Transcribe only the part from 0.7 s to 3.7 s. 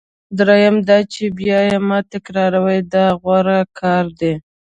دا چې بیا یې مه تکراروئ دا غوره